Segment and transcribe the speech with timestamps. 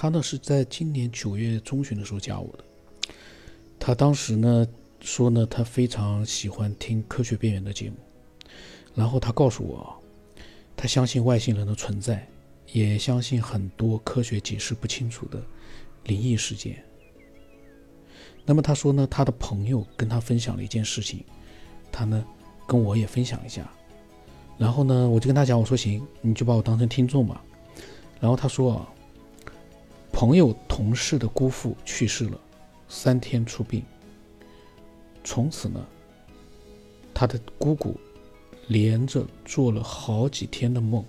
[0.00, 2.62] 他呢是在今年九月中旬的时候加我的。
[3.80, 4.64] 他当时呢
[5.00, 7.96] 说呢，他非常喜欢听《科学边缘》的节目，
[8.94, 9.92] 然后他告诉我，
[10.76, 12.24] 他相信外星人的存在，
[12.72, 15.42] 也相信很多科学解释不清楚的
[16.04, 16.80] 灵异事件。
[18.46, 21.24] 那么他说呢，他的朋友跟他分享了一件事情，
[21.90, 22.24] 他呢
[22.68, 23.68] 跟我也分享一下。
[24.56, 27.42] 然后呢，我就跟他讲，我说行，你就把我当成听众吧。
[28.20, 28.88] 然后他说啊，
[30.20, 32.36] 朋友同事的姑父去世了，
[32.88, 33.84] 三天出殡。
[35.22, 35.80] 从此呢，
[37.14, 37.94] 他的姑姑
[38.66, 41.04] 连着做了好几天的梦。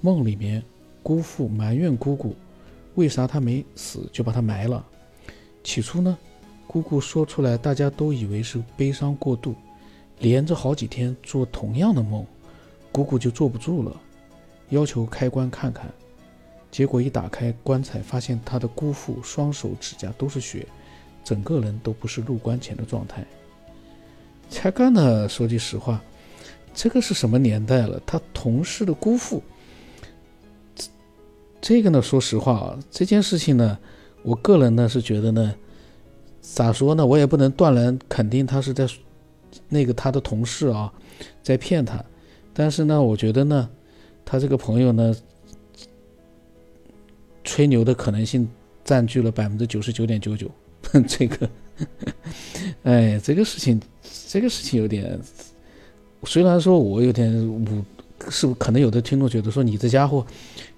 [0.00, 0.62] 梦里面，
[1.02, 2.36] 姑父埋怨姑姑，
[2.94, 4.86] 为啥他没死就把他埋了。
[5.64, 6.16] 起初呢，
[6.68, 9.56] 姑姑说出来，大家都以为是悲伤过度。
[10.20, 12.24] 连着好几天做同样的梦，
[12.92, 14.00] 姑姑就坐不住了，
[14.68, 15.92] 要求开棺看看。
[16.70, 20.66] 结果一打开棺材，发现他的姑父双手指甲都是血，
[21.24, 23.26] 整个人都不是入棺前的状态。
[24.50, 26.02] 才干呢，说句实话，
[26.74, 28.00] 这个是什么年代了？
[28.06, 29.42] 他同事的姑父，
[30.74, 30.88] 这
[31.60, 33.78] 这个呢，说实话啊，这件事情呢，
[34.22, 35.54] 我个人呢是觉得呢，
[36.40, 38.88] 咋说呢，我也不能断然肯定他是在。
[39.70, 40.92] 那个他的同事啊，
[41.42, 42.04] 在骗他，
[42.52, 43.68] 但是呢，我觉得呢，
[44.24, 45.14] 他这个朋友呢，
[47.48, 48.46] 吹牛的可能性
[48.84, 50.50] 占据了百分之九十九点九九。
[51.08, 51.50] 这个，
[52.84, 53.80] 哎，这个事情，
[54.28, 55.18] 这个事情有点，
[56.24, 57.82] 虽然说我有点武，
[58.28, 60.26] 是不可能有的听众觉得说你这家伙，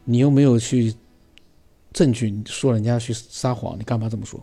[0.05, 0.95] 你又没有去
[1.93, 4.41] 证据说人家去撒谎，你干嘛这么说？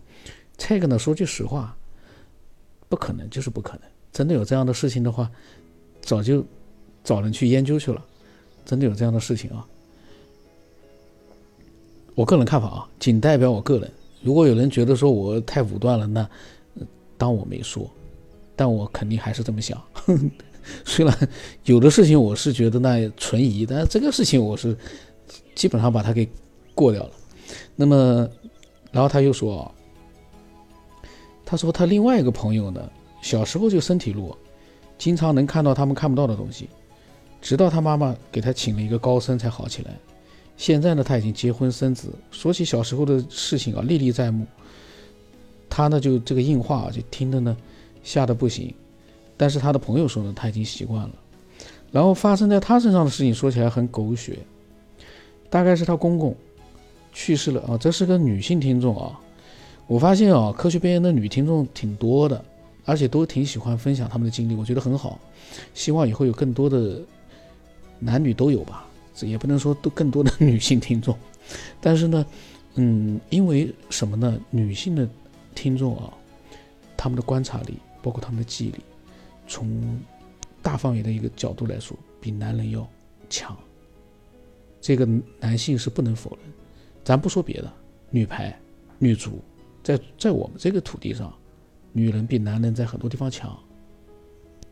[0.58, 1.74] 这个呢，说句实话，
[2.90, 3.82] 不可能，就是不可能。
[4.12, 5.30] 真的有这样的事情的话，
[6.02, 6.44] 早就
[7.02, 8.04] 找人去研究去了。
[8.66, 9.66] 真的有这样的事情啊！
[12.18, 13.88] 我个人看法啊，仅代表我个人。
[14.22, 16.28] 如果有人觉得说我太武断了，那
[17.16, 17.88] 当我没说。
[18.56, 19.80] 但我肯定还是这么想。
[20.84, 21.16] 虽然
[21.62, 24.76] 有的事情我是觉得那存疑，但是这个事情我是
[25.54, 26.28] 基本上把它给
[26.74, 27.10] 过掉了。
[27.76, 28.28] 那么，
[28.90, 29.72] 然后他又说，
[31.46, 32.82] 他说他另外一个朋友呢。
[33.22, 34.36] 小时候就身体弱，
[34.96, 36.68] 经常能看到他们看不到的东西，
[37.40, 39.96] 直到他妈妈给他请了一个高僧才好起来。
[40.58, 44.44] 现在呢，他已经结婚生子，说起小时候的事情啊，历历在目。
[45.70, 47.56] 他呢，就这个硬话啊就听得呢，
[48.02, 48.74] 吓得不行。
[49.38, 51.10] 但是他的朋友说呢，他已经习惯了。
[51.90, 54.38] 然后发生在他身上的事情说起来很狗血，
[55.48, 56.36] 大概是他公公
[57.14, 57.78] 去世了啊。
[57.78, 59.18] 这是个女性听众啊，
[59.86, 62.44] 我发现啊，科学边缘的女听众挺多的。
[62.84, 65.20] 而且都挺喜欢分享他们的经历，我觉得很好。
[65.74, 66.98] 希望以后有更多的
[67.98, 68.87] 男女都有吧，
[69.26, 71.16] 也不能说都更多的 女性听众。
[71.80, 72.26] 但是呢，
[72.74, 74.38] 嗯，因为什么呢？
[74.50, 75.08] 女性的
[75.54, 76.12] 听众啊，
[76.96, 78.78] 他们的观察力，包括他们的记忆力，
[79.46, 79.98] 从
[80.62, 82.86] 大范围的一个角度来说，比男人要
[83.30, 83.56] 强。
[84.80, 85.08] 这个
[85.40, 86.52] 男性是不能否认。
[87.02, 87.72] 咱不说别的，
[88.10, 88.56] 女排、
[88.98, 89.40] 女足，
[89.82, 91.32] 在在我们这个土地上。
[91.90, 93.58] 女人比男人在很多地方强，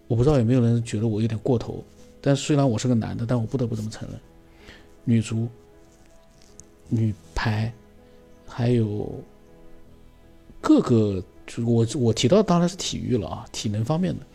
[0.06, 1.82] 我不知道有没有人觉得我有点过头，
[2.20, 4.20] 但虽然我是个男的，但我不得不这么承认。
[5.06, 5.48] 女足、
[6.90, 7.72] 女排，
[8.46, 9.10] 还有
[10.60, 11.22] 各个，
[11.64, 14.26] 我我提到当然是体育了啊，体能方面的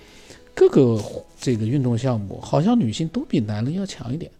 [0.56, 1.00] 各个
[1.40, 4.32] 这个运动项目，好像女性都比男人要强一点。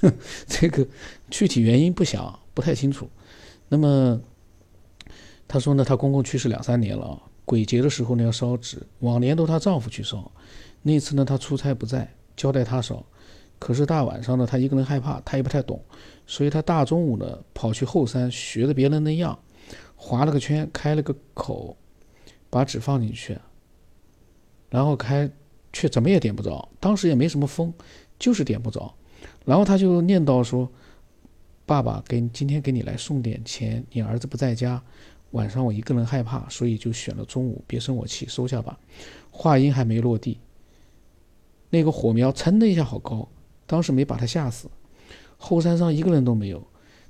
[0.46, 0.86] 这个
[1.30, 3.08] 具体原因不详，不太清楚。
[3.68, 4.20] 那么
[5.48, 7.20] 她说呢，她公公去世两三年了。
[7.44, 10.30] 鬼节的时候呢要烧纸，往年都她丈夫去烧，
[10.82, 13.02] 那次呢她出差不在，交代她烧。
[13.58, 15.82] 可是大晚上呢他一个人害怕，他也不太懂，
[16.26, 19.38] 所以他大中午呢跑去后山学着别人那样，
[19.96, 21.76] 划了个圈，开了个口，
[22.50, 23.36] 把纸放进去，
[24.70, 25.30] 然后开，
[25.72, 26.68] 却怎么也点不着。
[26.78, 27.72] 当时也没什么风，
[28.18, 28.94] 就是点不着。
[29.44, 30.70] 然后他就念叨说
[31.66, 34.80] ：“爸爸给今天给你来送点钱，你儿子不在家。”
[35.32, 37.62] 晚上我一个人害怕，所以就选了中午。
[37.66, 38.78] 别生我气，收下吧。
[39.30, 40.38] 话音还没落地，
[41.68, 43.28] 那个火苗噌的一下好高，
[43.68, 44.68] 当时没把他吓死。
[45.36, 46.60] 后山上一个人都没有。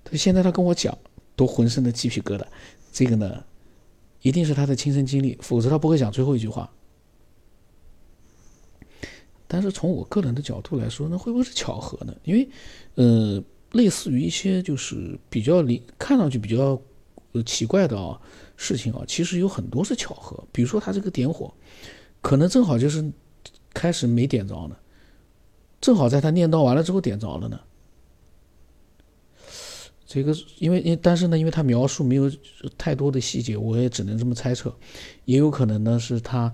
[0.05, 0.97] 他现在他跟我讲，
[1.35, 2.45] 都浑身的鸡皮疙瘩。
[2.93, 3.43] 这个呢，
[4.21, 6.71] 一定是他的亲身经历，否则他不会讲最后一句话。
[9.47, 12.15] 但是从我个人的角度来说，那会不会是巧合呢？
[12.25, 12.47] 因为，
[12.97, 16.79] 呃，类似于一些就是比较离看上去比较。
[17.33, 18.19] 呃，奇怪的啊，
[18.57, 20.43] 事情啊，其实有很多是巧合。
[20.51, 21.53] 比如说他这个点火，
[22.23, 23.05] 可能正好就是
[23.75, 24.75] 开始没点着呢，
[25.81, 27.61] 正好在他念叨完了之后点着了呢。
[30.07, 32.33] 这个因为因但是呢，因为他描述没有
[32.79, 34.75] 太多的细节，我也只能这么猜测，
[35.27, 36.51] 也有可能呢是他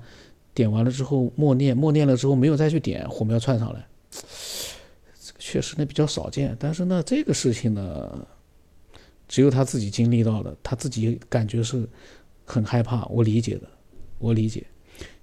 [0.53, 6.57] 点完了之后默念，默念了之后没有再去点，火苗窜上来，这个确实呢比较少见。
[6.59, 8.27] 但是呢，这个事情呢，
[9.29, 11.89] 只有他自己经历到了，他自己感觉是
[12.45, 13.69] 很害怕，我理解的，
[14.19, 14.65] 我理解。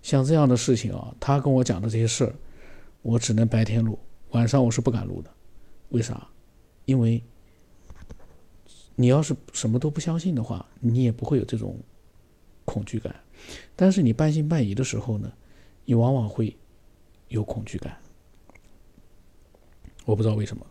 [0.01, 2.33] 像这样的事情啊，他跟我讲的这些事儿，
[3.01, 3.97] 我只能白天录，
[4.31, 5.29] 晚上我是不敢录的。
[5.89, 6.27] 为啥？
[6.85, 7.23] 因为。
[8.93, 11.79] 你要是什么都不相信的话，你也不会有这种
[12.65, 13.15] 恐惧感。
[13.75, 15.31] 但是你半信半疑的时候呢，
[15.85, 16.55] 你往往会
[17.29, 17.97] 有恐惧感。
[20.05, 20.63] 我不知道为什么。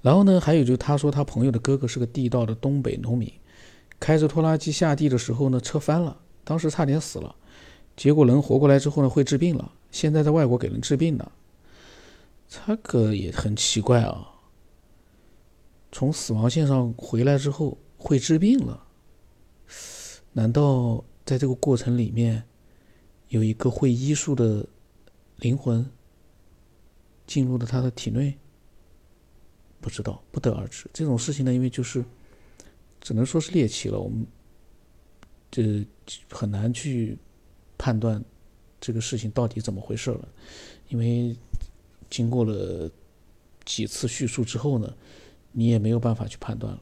[0.00, 3.30] 然后呢，还有就是他说他朋友的哥哥是个地道的东北农民，
[4.00, 7.34] 开着拖拉机下地的时候呢，车翻了，当时差点死了，
[7.94, 11.30] 结果人活过来之后呢，会治病了，现在在外国给人治病呢。
[12.48, 14.32] 这个也很奇怪啊。
[15.92, 18.86] 从死亡线上回来之后会治病了？
[20.32, 22.44] 难道在这个过程里面
[23.28, 24.66] 有一个会医术的
[25.36, 25.88] 灵魂
[27.26, 28.36] 进入了他的体内？
[29.80, 30.90] 不知道，不得而知。
[30.92, 32.04] 这种事情呢，因为就是
[33.00, 34.26] 只能说是猎奇了，我们
[35.50, 35.86] 这
[36.30, 37.16] 很难去
[37.78, 38.22] 判断
[38.80, 40.28] 这个事情到底怎么回事了。
[40.88, 41.36] 因为
[42.16, 42.90] 经过了
[43.64, 44.94] 几次叙述之后呢。
[45.58, 46.78] 你也没有办法去判断了，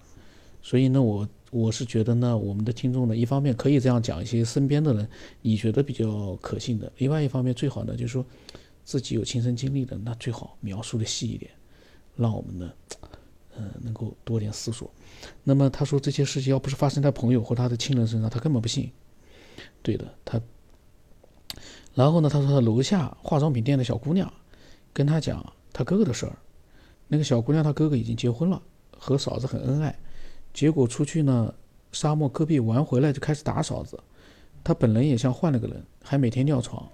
[0.60, 5.08] 所以呢，我我是觉得呢，我们的听众呢，一方面可以这样讲一些身边的人
[5.42, 8.26] 你觉得比较可信的，另外一方面最好呢，就是说
[8.82, 11.52] 自己有亲身经历的，那最好描述的细一点，
[12.16, 12.72] 让我们呢，
[13.56, 14.90] 嗯，能够多点思索。
[15.44, 18.90] 那么他说这些事情要不是发生在朋友或他的亲人身上，他根本不信。
[19.82, 20.40] 对的，他。
[21.94, 24.32] 然后呢，他说他楼下化妆品店的小姑娘
[24.94, 25.44] 跟他讲
[25.74, 26.34] 他哥哥的事儿。
[27.06, 28.60] 那个小姑娘，她哥哥已经结婚了，
[28.96, 29.94] 和嫂子很恩爱。
[30.54, 31.54] 结果出去呢，
[31.92, 34.02] 沙漠戈壁玩回来就开始打嫂子。
[34.64, 36.88] 他本人也像换了个人，还每天尿床。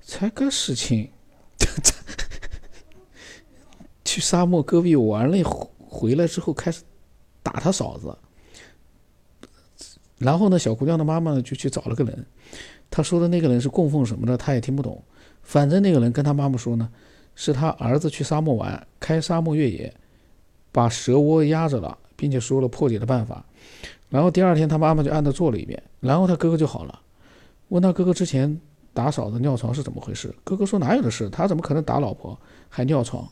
[0.00, 1.10] 才个事情，
[4.04, 5.42] 去沙漠戈壁玩了
[5.78, 6.82] 回来之后开始
[7.42, 8.16] 打他嫂子。
[10.18, 12.26] 然后呢，小姑娘的妈妈呢就去找了个人。
[12.90, 15.02] 他说的那个人是供奉什么的，他也听不懂。
[15.42, 16.88] 反正那个人跟他妈妈说呢。
[17.36, 19.94] 是他儿子去沙漠玩，开沙漠越野，
[20.72, 23.42] 把蛇窝压着了，并且说了破解的办法。
[24.10, 27.00] 然后第二天他妈妈就按照做了一遍，然后他哥哥就好了。
[27.68, 28.60] 问他哥哥之前
[28.92, 30.34] 打嫂子尿床是怎么回事？
[30.44, 32.38] 哥哥说哪有的事，他怎么可能打老婆
[32.68, 33.26] 还尿床？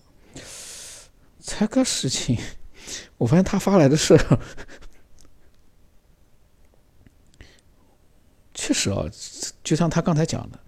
[1.40, 2.38] 才个事情，
[3.18, 4.18] 我发现他发来的事，
[8.54, 9.04] 确实啊，
[9.62, 10.58] 就像他刚才讲的，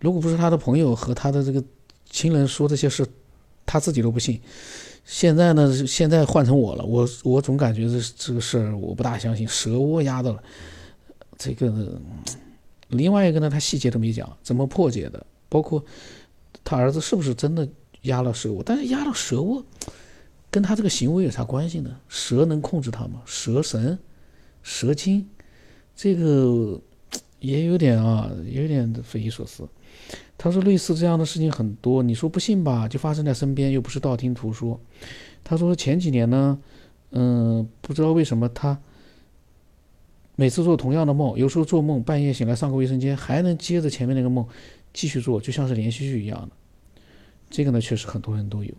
[0.00, 1.62] 如果不是他的朋友和他的这个。
[2.08, 3.04] 亲人说这些事，
[3.66, 4.40] 他自己都不信。
[5.04, 9.46] 现在呢，现在换成我了，我我总感觉这这个事儿我不大相信。
[9.46, 10.42] 蛇窝压到了，
[11.36, 12.00] 这个
[12.88, 15.26] 另外一个呢，他细节都没讲，怎么破解的？
[15.48, 15.84] 包括
[16.62, 17.68] 他儿子是不是真的
[18.02, 18.62] 压了蛇窝？
[18.64, 19.64] 但是压了蛇窝，
[20.48, 21.90] 跟他这个行为有啥关系呢？
[22.08, 23.20] 蛇能控制他吗？
[23.26, 23.98] 蛇神、
[24.62, 25.28] 蛇精，
[25.96, 26.80] 这个
[27.40, 29.68] 也有点啊，有点匪夷所思。
[30.38, 34.78] 他说类似这样的事情很多，你说不信吧，就发生在身边，又不是道听途说。
[35.42, 36.58] 他说前几年呢，
[37.10, 38.78] 嗯，不知道为什么他
[40.34, 44.46] 每次做同样的梦，有时候做梦半夜醒来上个卫生间，还能接着前面那个梦
[44.92, 46.50] 继续做，就像是连续剧一样的。
[47.48, 48.74] 这个呢，确实很多人都有。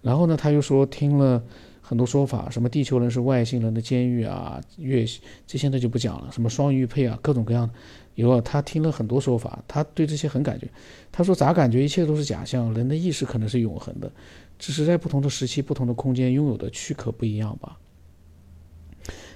[0.00, 1.42] 然后呢，他又说听了
[1.86, 5.04] 很多说法，什么地球人是外星人的监狱啊，月
[5.46, 7.74] 这些呢就不讲了，什么双玉配啊，各种各样的。
[8.14, 10.66] 有他听了很多说法，他对这些很感觉。
[11.12, 12.72] 他说：“咋感觉一切都是假象？
[12.72, 14.10] 人的意识可能是永恒的，
[14.58, 17.78] 只是在不同的时期、不同的空间拥有的躯壳不一样吧。”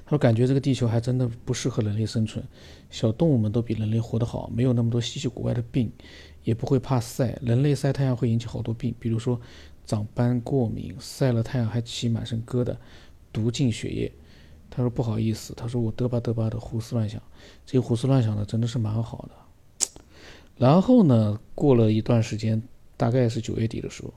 [0.07, 2.43] 他说：“感觉这个地球还真的不适合人类生存，
[2.89, 5.93] 小动物们都比人类活得好，没有那么多稀奇古怪的病，
[6.45, 7.39] 也不会怕晒。
[7.43, 9.39] 人类晒太阳会引起好多病，比如说
[9.89, 12.77] 长斑、过敏，晒了太阳还起满身疙瘩，
[13.33, 14.13] 毒进血液。”
[14.69, 17.23] 他说：“不好意思，他说我嘚吧嘚吧的胡思乱想，
[17.65, 19.89] 这胡思乱想的真的是蛮好的。”
[20.59, 22.63] 然后呢，过了一段时间，
[22.99, 24.13] 大概是九月底的时候，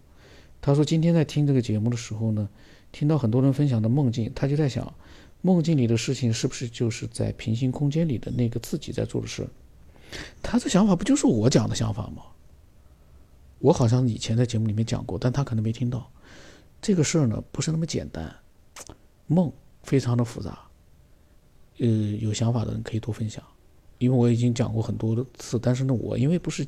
[0.60, 2.50] 他说：“今天在听这个节目的时候呢，
[2.92, 4.94] 听到很多人分享的梦境，他就在想，
[5.42, 9.48] 梦境里的事情是不是就是在平行空间里的那个自己在做的事？
[10.44, 12.24] 他这想法不就是我讲的想法吗？
[13.62, 16.12] 我好像以前在节目里面讲过，但他可能没听到。
[16.82, 18.36] 这个事儿呢，不是那么简单，
[19.28, 19.50] 梦。”
[19.84, 20.60] 非常的复杂，
[21.80, 23.44] 呃，有想法的人可以多分享，
[23.98, 26.64] 因为我已经讲过很多次，但是呢，我因为不是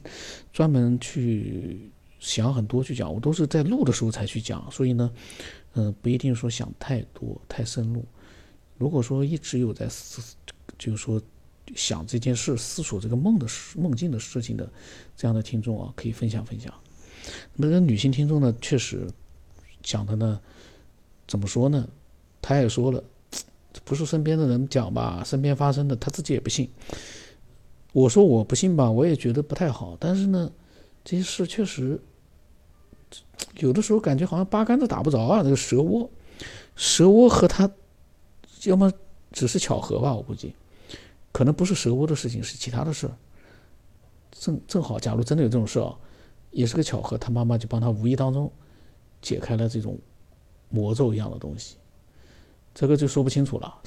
[0.52, 5.12] 专门去想很多去讲，我都是在录的时候才去讲，所以呢，
[5.76, 8.04] 嗯，不一定说想太多太深入。
[8.80, 10.36] 如果说一直有在思，
[10.80, 11.22] 就是说
[11.76, 14.70] 想这件事、思索这个梦的事、梦境的事情的
[15.16, 16.74] 这样的听众啊，可以分享分享。
[17.56, 19.08] 那个女性听众呢，确实
[19.82, 20.40] 讲的呢，
[21.28, 21.88] 怎么说呢？
[22.42, 23.02] 她也说了，
[23.86, 26.70] 不是身边的人讲吧，身边发生的，她自己也不信。
[27.94, 29.96] 我说我不信吧，我也觉得不太好。
[30.00, 30.52] 但是呢，
[31.06, 32.00] 这些事确实
[33.60, 35.42] 有的时候感觉好像八竿子打不着啊。
[35.44, 36.10] 这个蛇窝，
[36.76, 37.72] 蛇窝和他，
[38.66, 38.92] 要么
[39.32, 40.54] 只是巧合吧，我估计，
[41.34, 43.10] 可能不是蛇窝的事情，是其他的事。
[44.32, 45.94] 正正好，假如真的有这种事啊，
[46.52, 48.50] 也是个巧合，他妈妈就帮他无意当中
[49.22, 50.00] 解开了这种
[50.70, 51.76] 魔咒一样的东西，
[52.74, 53.82] 这个就说不清楚了。